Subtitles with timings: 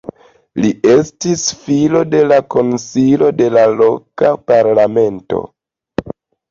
[0.61, 5.49] Li estis filo de konsilisto de la loka parlamento.